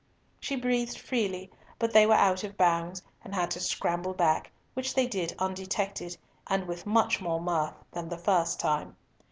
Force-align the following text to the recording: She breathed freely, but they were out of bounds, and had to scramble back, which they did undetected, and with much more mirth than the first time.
She 0.39 0.55
breathed 0.55 0.97
freely, 0.97 1.51
but 1.77 1.91
they 1.93 2.07
were 2.07 2.15
out 2.15 2.43
of 2.43 2.57
bounds, 2.57 3.03
and 3.23 3.35
had 3.35 3.51
to 3.51 3.59
scramble 3.59 4.15
back, 4.15 4.49
which 4.73 4.95
they 4.95 5.05
did 5.05 5.35
undetected, 5.37 6.17
and 6.47 6.67
with 6.67 6.87
much 6.87 7.21
more 7.21 7.39
mirth 7.39 7.75
than 7.91 8.09
the 8.09 8.17
first 8.17 8.59
time. 8.59 8.97